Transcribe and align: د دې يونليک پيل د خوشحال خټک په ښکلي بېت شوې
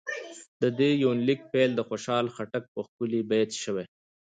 د 0.61 0.63
دې 0.79 0.91
يونليک 1.03 1.39
پيل 1.51 1.71
د 1.75 1.81
خوشحال 1.89 2.25
خټک 2.35 2.63
په 2.73 2.79
ښکلي 2.87 3.21
بېت 3.29 3.51
شوې 3.63 3.85